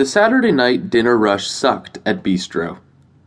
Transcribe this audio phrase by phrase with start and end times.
[0.00, 2.78] The Saturday night dinner rush sucked at Bistro.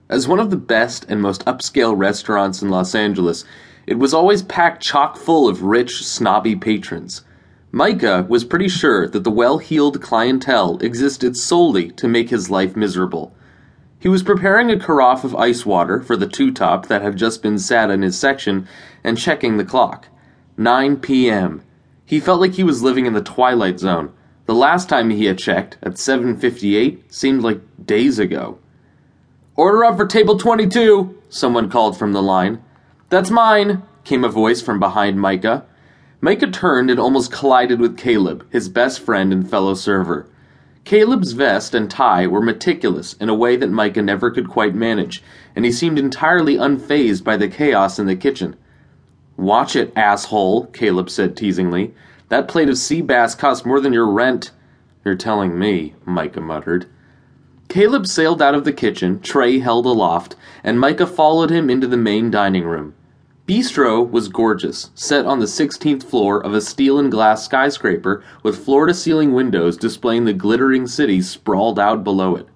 [0.10, 3.46] As one of the best and most upscale restaurants in Los Angeles,
[3.86, 7.26] it was always packed chock full of rich, snobby patrons.
[7.72, 12.76] Mikah was pretty sure that the well heeled clientele existed solely to make his life
[12.76, 13.36] miserable.
[14.00, 17.44] He was preparing a carafe of ice water for the two top that had just
[17.44, 18.68] been sat in his section
[19.04, 20.08] and checking the clock.
[20.58, 21.62] 9 p.m.
[22.04, 24.12] He felt like he was living in the twilight zone.
[24.46, 28.58] The last time he had checked, at 7:58, seemed like days ago.
[29.56, 32.60] Order up for table 22, someone called from the line.
[33.10, 35.64] That's mine, came a voice from behind Mikah.
[36.22, 40.26] Mikah turned and almost collided with Caleb, his best friend and fellow server.
[40.84, 45.24] Caleb's vest and tie were meticulous in a way that Mikah never could quite manage,
[45.56, 48.58] and he seemed entirely unfazed by the chaos in the kitchen.
[49.38, 51.94] Watch it, asshole, Caleb said teasingly.
[52.34, 54.50] That plate of sea bass cost more than your rent.
[55.06, 56.88] You're telling me, Mikah muttered.
[57.70, 61.96] Caleb sailed out of the kitchen, tray held aloft, and Mikah followed him into the
[61.96, 62.96] main dining room.
[63.48, 68.66] Bistro was gorgeous, set on the 16th floor of a steel and glass skyscraper with
[68.66, 72.48] floor to ceiling windows displaying the glittering city sprawled out below it.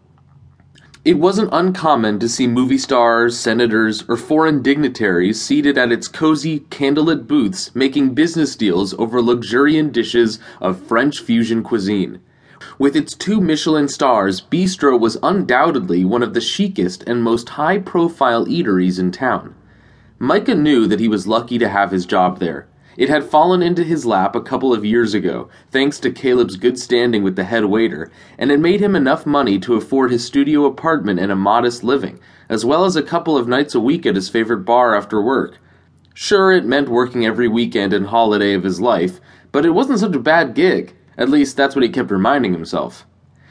[1.05, 6.61] It wasn't uncommon to see movie stars, senators, or foreign dignitaries seated at its cozy,
[6.71, 12.19] candlelit booths making business deals over luxuriant dishes of French fusion cuisine.
[12.79, 17.77] With its two Michelin stars, Bistro was undoubtedly one of the chicest and most high
[17.77, 19.53] profile eateries in town.
[20.19, 22.67] Mikah knew that he was lucky to have his job there.
[22.97, 26.79] It had fallen into his lap a couple of years ago, thanks to Caleb's good
[26.79, 30.65] standing with the head waiter, and it made him enough money to afford his studio
[30.65, 34.15] apartment and a modest living, as well as a couple of nights a week at
[34.15, 35.59] his favorite bar after work.
[36.15, 40.15] Sure, it meant working every weekend and holiday of his life, but it wasn't such
[40.15, 40.95] a bad gig.
[41.19, 43.05] At least that's what he kept reminding himself.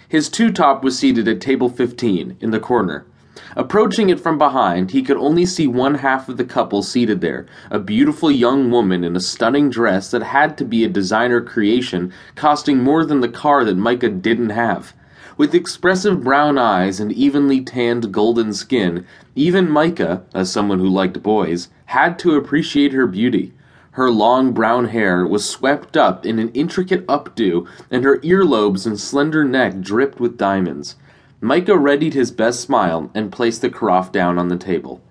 [0.08, 3.06] His two top was seated at table 15, in the corner.
[3.54, 7.44] Approaching it from behind, he could only see one half of the couple seated there
[7.70, 12.12] a beautiful young woman in a stunning dress that had to be a designer creation,
[12.34, 14.94] costing more than the car that Mikah didn't have.
[15.36, 21.22] With expressive brown eyes and evenly tanned golden skin, even Mikah, as someone who liked
[21.22, 23.52] boys, had to appreciate her beauty.
[23.92, 28.98] Her long brown hair was swept up in an intricate updo, and her earlobes and
[28.98, 30.96] slender neck dripped with diamonds.
[31.42, 35.02] Mikah readied his best smile and placed the carafe down on the table.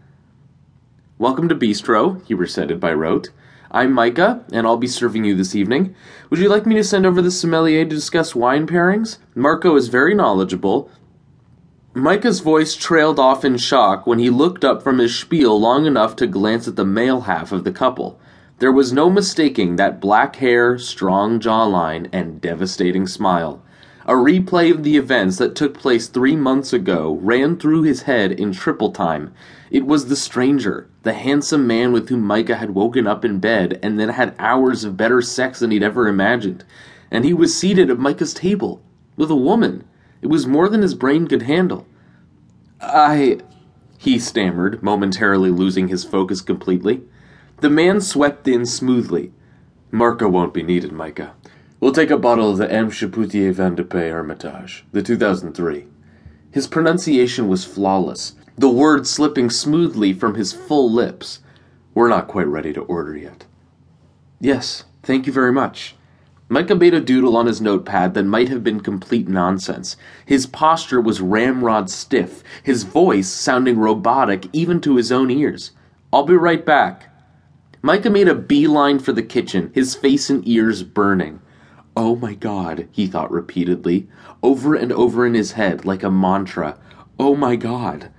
[1.19, 3.29] Welcome to Bistro, he recited by rote.
[3.69, 5.95] I'm Mikah, and I'll be serving you this evening.
[6.29, 9.19] Would you like me to send over the sommelier to discuss wine pairings?
[9.35, 10.89] Marco is very knowledgeable.
[11.93, 16.15] Mikah's voice trailed off in shock when he looked up from his spiel long enough
[16.15, 18.19] to glance at the male half of the couple.
[18.57, 23.61] There was no mistaking that black hair, strong jawline, and devastating smile.
[24.07, 28.31] A replay of the events that took place three months ago ran through his head
[28.31, 29.31] in triple time.
[29.71, 33.79] It was the stranger, the handsome man with whom Mikah had woken up in bed
[33.81, 36.63] and then had hours of better sex than he'd ever imagined.
[37.09, 38.83] And he was seated at Mikah's table
[39.17, 39.85] with a woman.
[40.21, 41.87] It was more than his brain could handle.
[42.79, 43.39] I.
[43.97, 47.01] he stammered, momentarily losing his focus completely.
[47.61, 49.31] The man swept in smoothly.
[49.89, 51.31] Marco won't be needed, Mikah.
[51.85, 52.89] We'll take a bottle of the M.
[52.89, 55.85] Chapoutier Vin de Paille Hermitage, the 2003.
[56.49, 61.41] His pronunciation was flawless, the words slipping smoothly from his full lips.
[61.93, 63.45] We're not quite ready to order yet.
[64.41, 65.95] Yes, thank you very much.
[66.49, 69.95] Mikah made a doodle on his notepad that might have been complete nonsense.
[70.25, 75.69] His posture was ramrod stiff, his voice sounding robotic even to his own ears.
[76.11, 77.11] I'll be right back.
[77.83, 81.41] Mikah made a beeline for the kitchen, his face and ears burning.
[81.97, 84.07] Oh my god, he thought repeatedly,
[84.43, 86.77] over and over in his head like a mantra.
[87.17, 88.09] Oh my god.